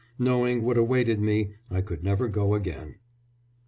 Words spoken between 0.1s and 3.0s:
knowing what awaited me I could never go again."